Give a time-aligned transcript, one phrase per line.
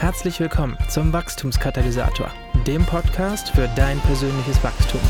[0.00, 2.32] Herzlich willkommen zum Wachstumskatalysator,
[2.66, 5.00] dem Podcast für dein persönliches Wachstum.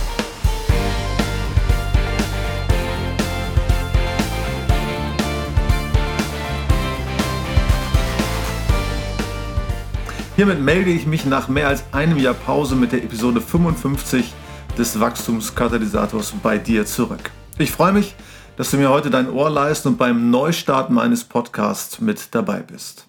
[10.34, 14.34] Hiermit melde ich mich nach mehr als einem Jahr Pause mit der Episode 55
[14.76, 17.30] des Wachstumskatalysators bei dir zurück.
[17.58, 18.16] Ich freue mich,
[18.56, 23.06] dass du mir heute dein Ohr leist und beim Neustart meines Podcasts mit dabei bist.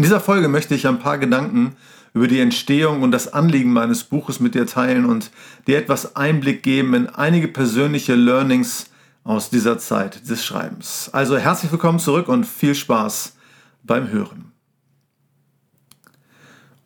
[0.00, 1.76] In dieser Folge möchte ich ein paar Gedanken
[2.14, 5.30] über die Entstehung und das Anliegen meines Buches mit dir teilen und
[5.66, 8.86] dir etwas Einblick geben in einige persönliche Learnings
[9.24, 11.10] aus dieser Zeit des Schreibens.
[11.12, 13.36] Also herzlich willkommen zurück und viel Spaß
[13.82, 14.52] beim Hören.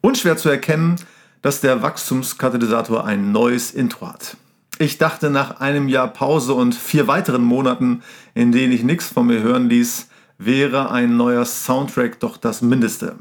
[0.00, 0.96] Unschwer zu erkennen,
[1.41, 4.36] dass der Wachstumskatalysator ein neues Intro hat.
[4.80, 8.02] Ich dachte nach einem Jahr Pause und vier weiteren Monaten,
[8.34, 10.08] in denen ich nichts von mir hören ließ,
[10.38, 13.16] wäre ein neuer Soundtrack doch das Mindeste.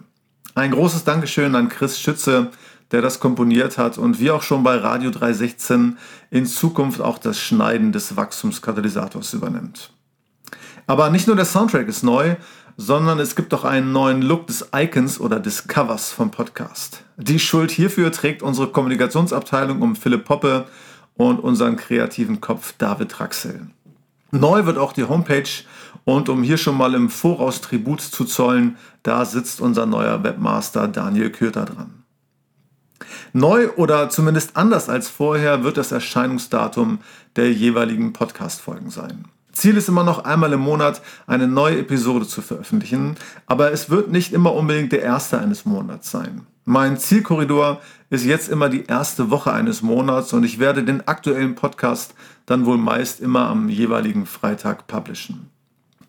[0.55, 2.51] Ein großes Dankeschön an Chris Schütze,
[2.91, 5.97] der das komponiert hat und wie auch schon bei Radio 316
[6.29, 9.91] in Zukunft auch das Schneiden des Wachstumskatalysators übernimmt.
[10.85, 12.35] Aber nicht nur der Soundtrack ist neu,
[12.77, 17.03] sondern es gibt auch einen neuen Look des Icons oder des Covers vom Podcast.
[17.17, 20.65] Die Schuld hierfür trägt unsere Kommunikationsabteilung um Philipp Poppe
[21.15, 23.67] und unseren kreativen Kopf David Raxel.
[24.31, 25.49] Neu wird auch die Homepage
[26.05, 30.87] und um hier schon mal im Voraus Tribut zu zollen, da sitzt unser neuer Webmaster
[30.87, 32.03] Daniel Köter dran.
[33.33, 36.99] Neu oder zumindest anders als vorher wird das Erscheinungsdatum
[37.35, 39.25] der jeweiligen Podcast-Folgen sein.
[39.51, 43.15] Ziel ist immer noch einmal im Monat eine neue Episode zu veröffentlichen,
[43.45, 46.47] aber es wird nicht immer unbedingt der erste eines Monats sein.
[46.65, 51.55] Mein Zielkorridor ist jetzt immer die erste Woche eines Monats und ich werde den aktuellen
[51.55, 52.15] Podcast
[52.45, 55.49] dann wohl meist immer am jeweiligen Freitag publishen.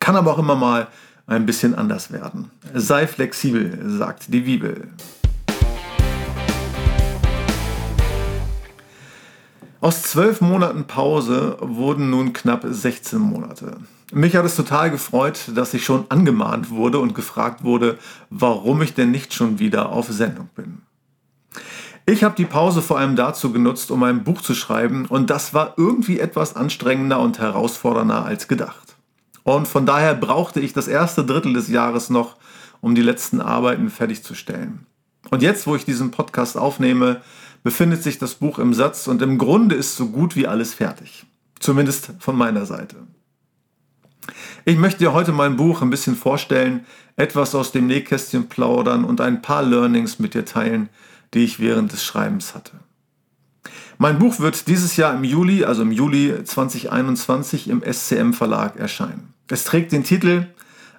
[0.05, 0.89] Kann aber auch immer mal
[1.27, 2.51] ein bisschen anders werden.
[2.75, 4.89] Sei flexibel, sagt die Bibel.
[9.81, 13.79] Aus zwölf Monaten Pause wurden nun knapp 16 Monate.
[14.13, 17.97] Mich hat es total gefreut, dass ich schon angemahnt wurde und gefragt wurde,
[18.29, 20.83] warum ich denn nicht schon wieder auf Sendung bin.
[22.05, 25.55] Ich habe die Pause vor allem dazu genutzt, um ein Buch zu schreiben und das
[25.55, 28.94] war irgendwie etwas anstrengender und herausfordernder als gedacht.
[29.45, 32.37] Und von daher brauchte ich das erste Drittel des Jahres noch,
[32.81, 34.87] um die letzten Arbeiten fertigzustellen.
[35.31, 37.21] Und jetzt, wo ich diesen Podcast aufnehme,
[37.63, 41.25] befindet sich das Buch im Satz und im Grunde ist so gut wie alles fertig.
[41.61, 42.97] Zumindest von meiner Seite.
[44.65, 49.21] Ich möchte dir heute mein Buch ein bisschen vorstellen, etwas aus dem Nähkästchen plaudern und
[49.21, 50.89] ein paar Learnings mit dir teilen,
[51.35, 52.73] die ich während des Schreibens hatte.
[53.99, 59.34] Mein Buch wird dieses Jahr im Juli, also im Juli 2021 im SCM Verlag erscheinen.
[59.49, 60.47] Es trägt den Titel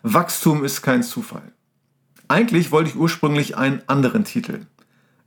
[0.03, 1.51] Wachstum ist kein Zufall.
[2.27, 4.67] Eigentlich wollte ich ursprünglich einen anderen Titel.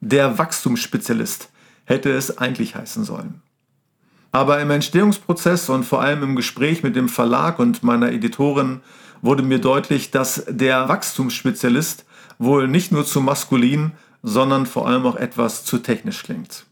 [0.00, 1.50] Der Wachstumsspezialist
[1.84, 3.42] hätte es eigentlich heißen sollen.
[4.30, 8.82] Aber im Entstehungsprozess und vor allem im Gespräch mit dem Verlag und meiner Editorin
[9.20, 12.04] wurde mir deutlich, dass der Wachstumsspezialist
[12.38, 13.92] wohl nicht nur zu maskulin,
[14.22, 16.66] sondern vor allem auch etwas zu technisch klingt.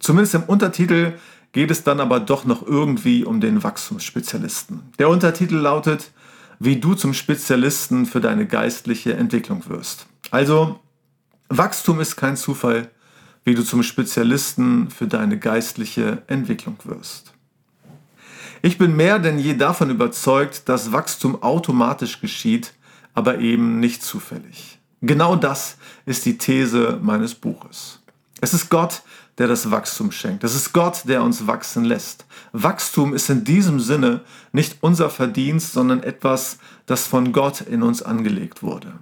[0.00, 1.12] Zumindest im Untertitel
[1.52, 4.80] geht es dann aber doch noch irgendwie um den Wachstumsspezialisten.
[4.98, 6.10] Der Untertitel lautet,
[6.58, 10.06] wie du zum Spezialisten für deine geistliche Entwicklung wirst.
[10.30, 10.80] Also,
[11.48, 12.90] Wachstum ist kein Zufall,
[13.44, 17.32] wie du zum Spezialisten für deine geistliche Entwicklung wirst.
[18.62, 22.74] Ich bin mehr denn je davon überzeugt, dass Wachstum automatisch geschieht,
[23.12, 24.78] aber eben nicht zufällig.
[25.00, 28.01] Genau das ist die These meines Buches.
[28.42, 29.02] Es ist Gott,
[29.38, 30.42] der das Wachstum schenkt.
[30.42, 32.26] Es ist Gott, der uns wachsen lässt.
[32.50, 38.02] Wachstum ist in diesem Sinne nicht unser Verdienst, sondern etwas, das von Gott in uns
[38.02, 38.94] angelegt wurde.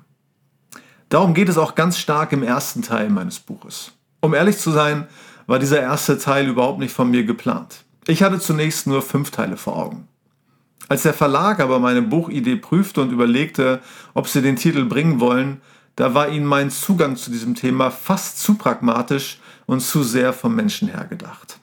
[1.09, 3.93] Darum geht es auch ganz stark im ersten Teil meines Buches.
[4.21, 5.07] Um ehrlich zu sein,
[5.47, 7.85] war dieser erste Teil überhaupt nicht von mir geplant.
[8.07, 10.07] Ich hatte zunächst nur fünf Teile vor Augen.
[10.91, 13.81] Als der Verlag aber meine Buchidee prüfte und überlegte,
[14.13, 15.63] ob sie den Titel bringen wollen,
[16.01, 20.55] da war ihnen mein Zugang zu diesem Thema fast zu pragmatisch und zu sehr vom
[20.55, 21.59] Menschen her gedacht.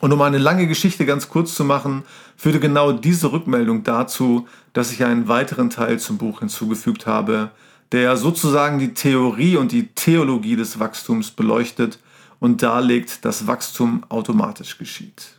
[0.00, 2.02] Und um eine lange Geschichte ganz kurz zu machen,
[2.36, 7.52] führte genau diese Rückmeldung dazu, dass ich einen weiteren Teil zum Buch hinzugefügt habe,
[7.92, 12.00] der sozusagen die Theorie und die Theologie des Wachstums beleuchtet
[12.40, 15.38] und darlegt, dass Wachstum automatisch geschieht.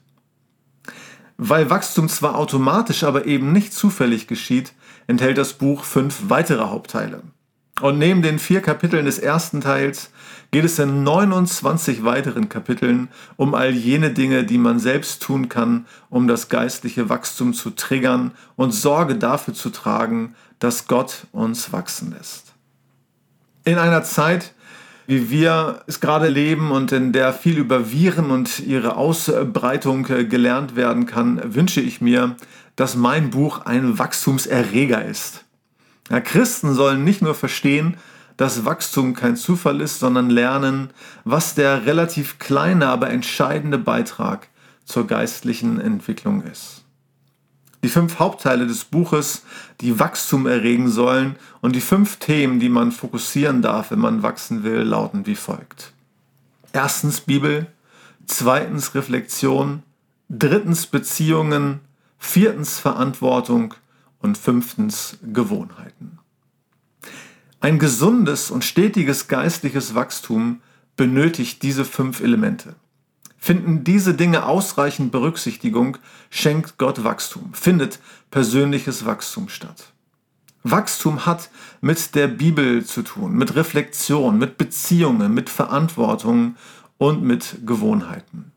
[1.35, 4.71] Weil Wachstum zwar automatisch, aber eben nicht zufällig geschieht,
[5.07, 7.23] enthält das Buch fünf weitere Hauptteile.
[7.81, 10.11] Und neben den vier Kapiteln des ersten Teils
[10.51, 15.87] geht es in 29 weiteren Kapiteln um all jene Dinge, die man selbst tun kann,
[16.09, 22.11] um das geistliche Wachstum zu triggern und Sorge dafür zu tragen, dass Gott uns wachsen
[22.11, 22.53] lässt.
[23.63, 24.53] In einer Zeit,
[25.07, 30.25] wie wir es gerade leben und in der viel über Viren und ihre Ausbreitung äh,
[30.25, 32.35] gelernt werden kann, wünsche ich mir,
[32.75, 35.45] dass mein Buch ein Wachstumserreger ist.
[36.09, 37.97] Ja, Christen sollen nicht nur verstehen,
[38.37, 40.89] dass Wachstum kein Zufall ist, sondern lernen,
[41.25, 44.47] was der relativ kleine, aber entscheidende Beitrag
[44.85, 46.83] zur geistlichen Entwicklung ist.
[47.83, 49.43] Die fünf Hauptteile des Buches,
[49.79, 54.63] die Wachstum erregen sollen und die fünf Themen, die man fokussieren darf, wenn man wachsen
[54.63, 55.93] will, lauten wie folgt.
[56.73, 57.67] Erstens Bibel,
[58.27, 59.83] zweitens Reflexion,
[60.29, 61.79] drittens Beziehungen,
[62.19, 63.73] viertens Verantwortung
[64.19, 65.90] und fünftens Gewohnheiten.
[67.63, 70.61] Ein gesundes und stetiges geistliches Wachstum
[70.97, 72.75] benötigt diese fünf Elemente.
[73.37, 75.99] Finden diese Dinge ausreichend Berücksichtigung,
[76.31, 77.99] schenkt Gott Wachstum, findet
[78.31, 79.93] persönliches Wachstum statt.
[80.63, 86.55] Wachstum hat mit der Bibel zu tun, mit Reflexion, mit Beziehungen, mit Verantwortung
[86.97, 88.51] und mit Gewohnheiten.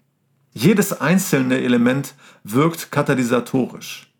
[0.54, 4.10] Jedes einzelne Element wirkt katalysatorisch.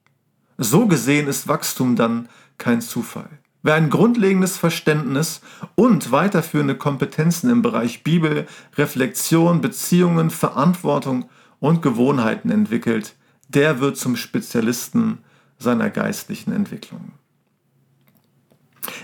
[0.59, 2.29] So gesehen ist Wachstum dann
[2.59, 3.31] kein Zufall.
[3.65, 5.41] Wer ein grundlegendes Verständnis
[5.75, 8.47] und weiterführende Kompetenzen im Bereich Bibel,
[8.77, 11.31] Reflexion, Beziehungen, Verantwortung
[11.61, 13.15] und Gewohnheiten entwickelt,
[13.49, 15.21] der wird zum Spezialisten
[15.59, 17.13] seiner geistlichen Entwicklung.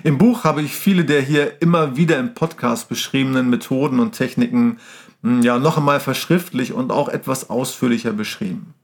[0.03, 4.77] Im Buch habe ich viele der hier immer wieder im Podcast beschriebenen Methoden und Techniken
[5.23, 8.75] hm, ja noch einmal verschriftlich und auch etwas ausführlicher beschrieben.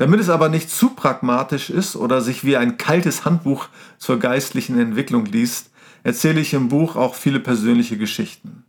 [0.00, 3.68] Damit es aber nicht zu pragmatisch ist oder sich wie ein kaltes Handbuch
[3.98, 5.68] zur geistlichen Entwicklung liest,
[6.04, 8.64] erzähle ich im Buch auch viele persönliche Geschichten.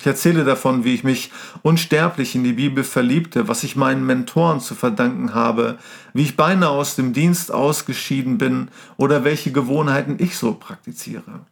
[0.00, 1.30] Ich erzähle davon, wie ich mich
[1.62, 5.78] unsterblich in die Bibel verliebte, was ich meinen Mentoren zu verdanken habe,
[6.14, 11.46] wie ich beinahe aus dem Dienst ausgeschieden bin oder welche Gewohnheiten ich so praktiziere.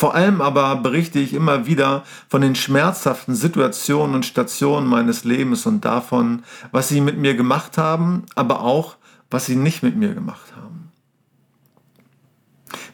[0.00, 5.66] Vor allem aber berichte ich immer wieder von den schmerzhaften Situationen und Stationen meines Lebens
[5.66, 6.42] und davon,
[6.72, 8.96] was sie mit mir gemacht haben, aber auch,
[9.30, 10.90] was sie nicht mit mir gemacht haben.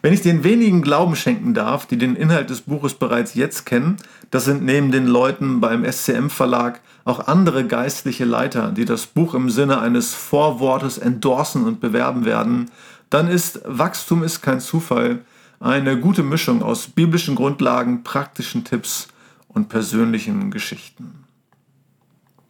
[0.01, 3.95] Wenn ich den wenigen Glauben schenken darf, die den Inhalt des Buches bereits jetzt kennen,
[4.29, 9.33] das sind neben den Leuten beim SCM Verlag auch andere geistliche Leiter, die das Buch
[9.33, 12.69] im Sinne eines Vorwortes endorsen und bewerben werden,
[13.09, 15.21] dann ist Wachstum ist kein Zufall,
[15.59, 19.07] eine gute Mischung aus biblischen Grundlagen, praktischen Tipps
[19.47, 21.23] und persönlichen Geschichten.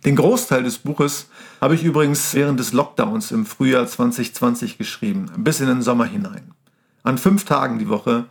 [0.06, 5.59] Den Großteil des Buches habe ich übrigens während des Lockdowns im Frühjahr 2020 geschrieben, bis
[5.59, 6.51] in den Sommer hinein.
[7.04, 8.25] An fünf Tagen die Woche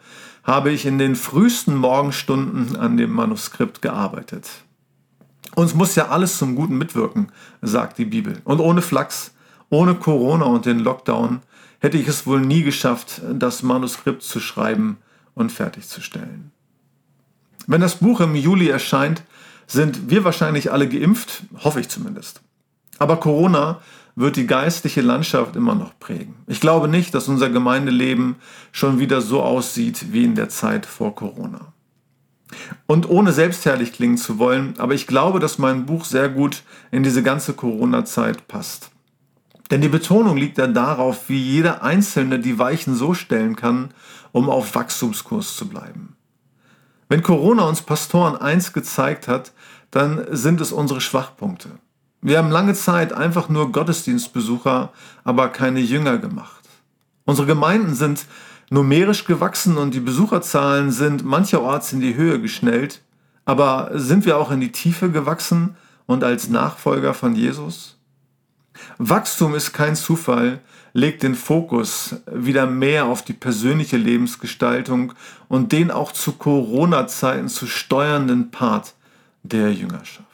[0.44, 4.48] habe ich in den frühesten Morgenstunden an dem Manuskript gearbeitet.
[5.54, 7.32] Uns muss ja alles zum Guten mitwirken,
[7.62, 8.40] sagt die Bibel.
[8.44, 9.32] Und ohne Flachs,
[9.70, 11.40] ohne Corona und den Lockdown
[11.80, 14.98] hätte ich es wohl nie geschafft, das Manuskript zu schreiben
[15.34, 16.50] und fertigzustellen.
[17.66, 19.22] Wenn das Buch im Juli erscheint,
[19.66, 22.40] sind wir wahrscheinlich alle geimpft, hoffe ich zumindest.
[22.98, 23.80] Aber Corona
[24.14, 26.34] wird die geistliche Landschaft immer noch prägen.
[26.46, 28.36] Ich glaube nicht, dass unser Gemeindeleben
[28.72, 31.72] schon wieder so aussieht wie in der Zeit vor Corona.
[32.86, 37.02] Und ohne selbstherrlich klingen zu wollen, aber ich glaube, dass mein Buch sehr gut in
[37.02, 38.90] diese ganze Corona-Zeit passt.
[39.70, 43.90] Denn die Betonung liegt dann darauf, wie jeder Einzelne die Weichen so stellen kann,
[44.32, 46.16] um auf Wachstumskurs zu bleiben.
[47.08, 49.52] Wenn Corona uns Pastoren eins gezeigt hat,
[49.90, 51.70] dann sind es unsere Schwachpunkte.
[52.20, 54.92] Wir haben lange Zeit einfach nur Gottesdienstbesucher,
[55.24, 56.64] aber keine Jünger gemacht.
[57.24, 58.26] Unsere Gemeinden sind
[58.70, 63.02] numerisch gewachsen und die Besucherzahlen sind mancherorts in die Höhe geschnellt,
[63.44, 67.95] aber sind wir auch in die Tiefe gewachsen und als Nachfolger von Jesus?
[68.98, 70.60] Wachstum ist kein Zufall,
[70.92, 75.12] legt den Fokus wieder mehr auf die persönliche Lebensgestaltung
[75.48, 78.94] und den auch zu Corona-Zeiten zu steuernden Part
[79.42, 80.24] der Jüngerschaft.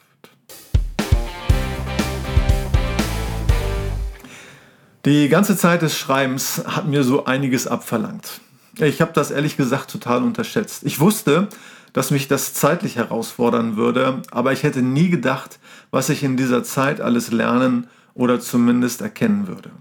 [5.05, 8.39] Die ganze Zeit des Schreibens hat mir so einiges abverlangt.
[8.77, 10.83] Ich habe das ehrlich gesagt total unterschätzt.
[10.85, 11.49] Ich wusste,
[11.91, 15.59] dass mich das zeitlich herausfordern würde, aber ich hätte nie gedacht,
[15.91, 19.71] was ich in dieser Zeit alles lernen oder zumindest erkennen würde.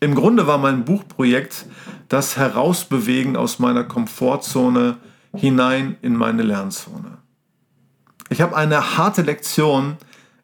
[0.00, 1.66] Im Grunde war mein Buchprojekt
[2.08, 4.96] das Herausbewegen aus meiner Komfortzone
[5.34, 7.18] hinein in meine Lernzone.
[8.30, 9.96] Ich habe eine harte Lektion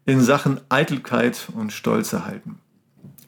[0.04, 2.58] in Sachen Eitelkeit und Stolz erhalten.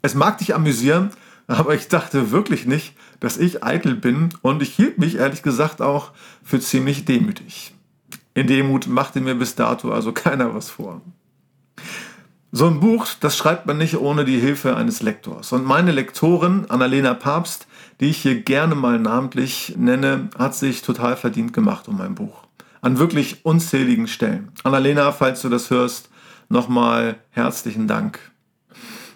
[0.03, 1.11] Es mag dich amüsieren,
[1.47, 5.81] aber ich dachte wirklich nicht, dass ich eitel bin und ich hielt mich ehrlich gesagt
[5.81, 6.13] auch
[6.45, 7.75] für ziemlich demütig.
[8.35, 11.01] In Demut machte mir bis dato also keiner was vor.
[12.51, 15.53] So ein Buch, das schreibt man nicht ohne die Hilfe eines Lektors.
[15.53, 17.67] Und meine Lektorin, Annalena Papst,
[18.01, 22.45] die ich hier gerne mal namentlich nenne, hat sich total verdient gemacht um mein Buch.
[22.81, 24.51] An wirklich unzähligen Stellen.
[24.65, 26.09] Annalena, falls du das hörst,
[26.49, 28.19] nochmal herzlichen Dank.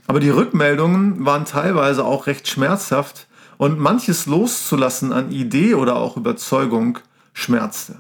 [0.07, 6.19] Aber die Rückmeldungen waren teilweise auch recht schmerzhaft und manches loszulassen an Idee oder auch
[6.19, 6.99] Überzeugung
[7.33, 7.97] schmerzte.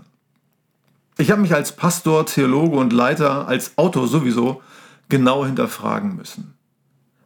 [1.17, 4.61] Ich habe mich als Pastor, Theologe und Leiter, als Autor sowieso
[5.13, 6.55] genau hinterfragen müssen.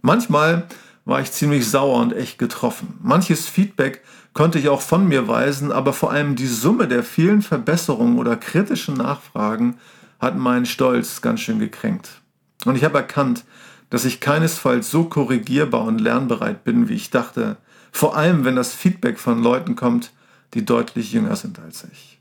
[0.02, 0.66] Manchmal
[1.04, 2.98] war ich ziemlich sauer und echt getroffen.
[3.00, 4.02] Manches Feedback
[4.32, 8.34] konnte ich auch von mir weisen, aber vor allem die Summe der vielen Verbesserungen oder
[8.34, 9.78] kritischen Nachfragen
[10.18, 12.22] hat meinen Stolz ganz schön gekränkt.
[12.64, 13.44] Und ich habe erkannt,
[13.88, 17.56] dass ich keinesfalls so korrigierbar und lernbereit bin, wie ich dachte,
[17.92, 20.10] vor allem wenn das Feedback von Leuten kommt,
[20.54, 22.18] die deutlich jünger sind als ich.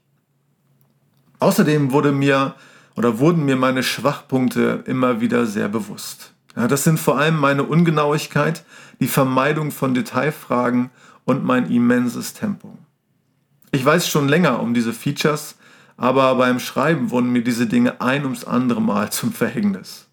[1.40, 2.54] Außerdem wurde mir
[2.96, 6.34] oder wurden mir meine Schwachpunkte immer wieder sehr bewusst.
[6.56, 8.64] Ja, das sind vor allem meine Ungenauigkeit,
[9.00, 10.90] die Vermeidung von Detailfragen
[11.26, 12.78] und mein immenses Tempo.
[13.72, 15.56] Ich weiß schon länger um diese Features,
[15.98, 20.08] aber beim Schreiben wurden mir diese Dinge ein ums andere Mal zum Verhängnis.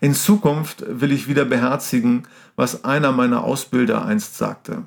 [0.00, 2.26] In Zukunft will ich wieder beherzigen,
[2.56, 4.84] was einer meiner Ausbilder einst sagte.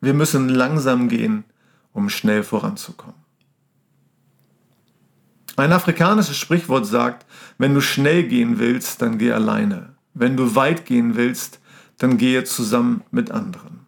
[0.00, 1.44] Wir müssen langsam gehen,
[1.92, 3.27] um schnell voranzukommen.
[5.58, 7.26] Ein afrikanisches Sprichwort sagt,
[7.58, 9.94] wenn du schnell gehen willst, dann geh alleine.
[10.14, 11.60] Wenn du weit gehen willst,
[11.98, 13.80] dann gehe zusammen mit anderen.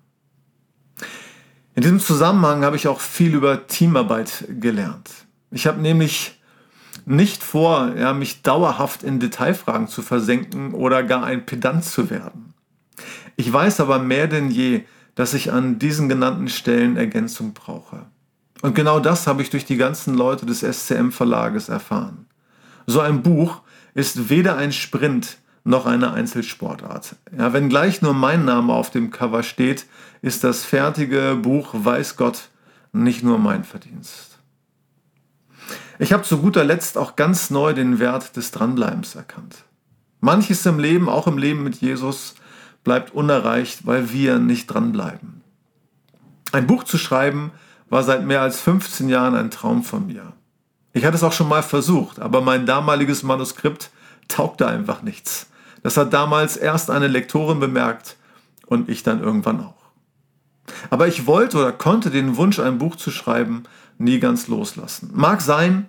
[1.76, 5.10] In diesem Zusammenhang habe ich auch viel über Teamarbeit gelernt.
[5.52, 6.40] Ich habe nämlich
[7.06, 12.52] nicht vor, ja, mich dauerhaft in Detailfragen zu versenken oder gar ein Pedant zu werden.
[13.36, 14.82] Ich weiß aber mehr denn je,
[15.14, 18.06] dass ich an diesen genannten Stellen Ergänzung brauche.
[18.62, 22.26] Und genau das habe ich durch die ganzen Leute des SCM Verlages erfahren.
[22.86, 23.62] So ein Buch
[23.94, 27.16] ist weder ein Sprint noch eine Einzelsportart.
[27.36, 29.86] Ja, wenn gleich nur mein Name auf dem Cover steht,
[30.22, 32.48] ist das fertige Buch, weiß Gott,
[32.92, 34.38] nicht nur mein Verdienst.
[35.98, 39.64] Ich habe zu guter Letzt auch ganz neu den Wert des Dranbleibens erkannt.
[40.20, 42.34] Manches im Leben, auch im Leben mit Jesus,
[42.84, 45.42] bleibt unerreicht, weil wir nicht dranbleiben.
[46.52, 47.52] Ein Buch zu schreiben
[47.90, 50.32] war seit mehr als 15 Jahren ein Traum von mir.
[50.92, 53.90] Ich hatte es auch schon mal versucht, aber mein damaliges Manuskript
[54.28, 55.50] taugte einfach nichts.
[55.82, 58.16] Das hat damals erst eine Lektorin bemerkt
[58.66, 59.74] und ich dann irgendwann auch.
[60.88, 63.64] Aber ich wollte oder konnte den Wunsch, ein Buch zu schreiben,
[63.98, 65.10] nie ganz loslassen.
[65.14, 65.86] Mag sein,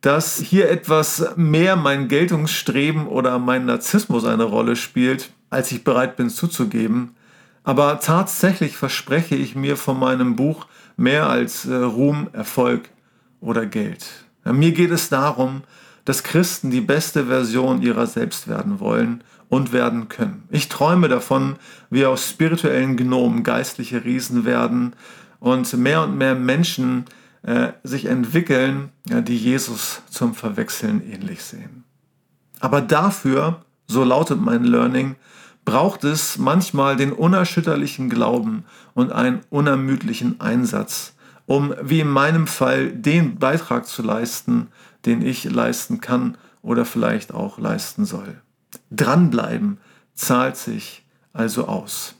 [0.00, 6.16] dass hier etwas mehr mein Geltungsstreben oder mein Narzissmus eine Rolle spielt, als ich bereit
[6.16, 7.16] bin zuzugeben.
[7.62, 12.88] Aber tatsächlich verspreche ich mir von meinem Buch mehr als äh, Ruhm, Erfolg
[13.40, 14.06] oder Geld.
[14.44, 15.62] Ja, mir geht es darum,
[16.04, 20.44] dass Christen die beste Version ihrer selbst werden wollen und werden können.
[20.50, 21.56] Ich träume davon,
[21.90, 24.94] wie aus spirituellen Gnomen geistliche Riesen werden
[25.40, 27.04] und mehr und mehr Menschen
[27.42, 31.84] äh, sich entwickeln, ja, die Jesus zum Verwechseln ähnlich sehen.
[32.60, 35.16] Aber dafür, so lautet mein Learning,
[35.64, 41.14] braucht es manchmal den unerschütterlichen Glauben und einen unermüdlichen Einsatz,
[41.46, 44.68] um wie in meinem Fall den Beitrag zu leisten,
[45.06, 48.40] den ich leisten kann oder vielleicht auch leisten soll.
[48.90, 49.78] Dranbleiben
[50.14, 52.14] zahlt sich also aus.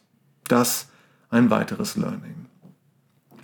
[0.48, 0.88] Das
[1.30, 2.46] ein weiteres Learning.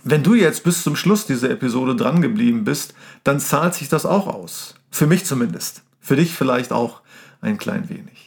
[0.03, 4.27] Wenn du jetzt bis zum Schluss dieser Episode drangeblieben bist, dann zahlt sich das auch
[4.27, 4.75] aus.
[4.89, 5.83] Für mich zumindest.
[5.99, 7.01] Für dich vielleicht auch
[7.39, 8.20] ein klein wenig.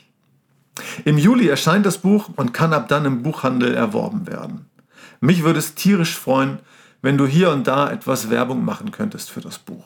[1.04, 4.66] Im Juli erscheint das Buch und kann ab dann im Buchhandel erworben werden.
[5.20, 6.58] Mich würde es tierisch freuen,
[7.02, 9.84] wenn du hier und da etwas Werbung machen könntest für das Buch.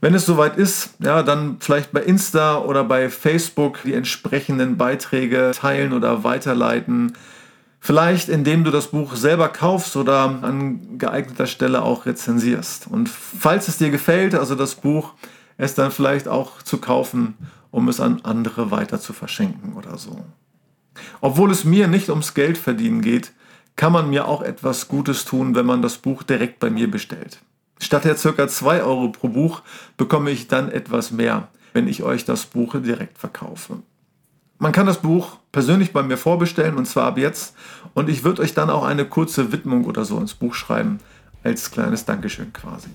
[0.00, 5.52] Wenn es soweit ist, ja, dann vielleicht bei Insta oder bei Facebook die entsprechenden Beiträge
[5.54, 7.14] teilen oder weiterleiten.
[7.80, 12.86] Vielleicht indem du das Buch selber kaufst oder an geeigneter Stelle auch rezensierst.
[12.86, 15.14] Und falls es dir gefällt, also das Buch,
[15.56, 17.34] es dann vielleicht auch zu kaufen
[17.74, 20.24] um es an andere weiter zu verschenken oder so.
[21.20, 23.32] Obwohl es mir nicht ums Geld verdienen geht,
[23.74, 27.40] kann man mir auch etwas Gutes tun, wenn man das Buch direkt bei mir bestellt.
[27.80, 28.46] Statt der ca.
[28.46, 29.62] 2 Euro pro Buch
[29.96, 33.78] bekomme ich dann etwas mehr, wenn ich euch das Buch direkt verkaufe.
[34.58, 37.56] Man kann das Buch persönlich bei mir vorbestellen und zwar ab jetzt
[37.92, 41.00] und ich würde euch dann auch eine kurze Widmung oder so ins Buch schreiben,
[41.42, 42.90] als kleines Dankeschön quasi.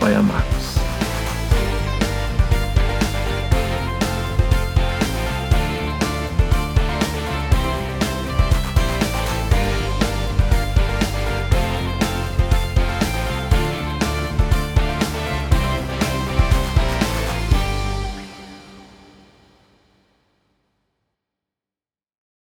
[0.00, 0.61] euer Markus.